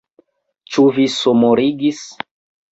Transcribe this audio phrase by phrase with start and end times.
[0.77, 2.05] Ĉu vi somorigis?